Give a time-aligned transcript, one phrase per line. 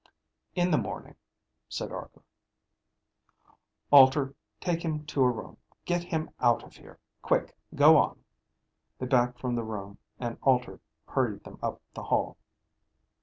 [0.55, 1.13] "In the morning,"
[1.69, 2.23] said Arkor.
[3.91, 5.57] "Alter, take him to a room.
[5.85, 6.97] Get him out of here.
[7.21, 7.55] Quick.
[7.75, 8.19] Go on."
[8.97, 12.37] They backed from the room and Alter hurried them up the hall.